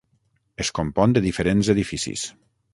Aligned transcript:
Es 0.65 0.71
compon 0.79 1.15
de 1.17 1.23
diferents 1.27 1.71
edificis. 1.77 2.27